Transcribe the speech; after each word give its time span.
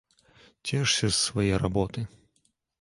Цешся 0.69 1.09
з 1.09 1.17
свае 1.27 1.55
работы! 1.67 2.09